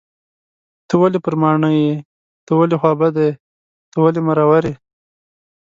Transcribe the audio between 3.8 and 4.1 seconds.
.ته